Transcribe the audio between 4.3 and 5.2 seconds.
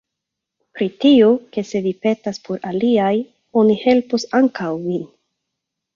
ankaŭ vin.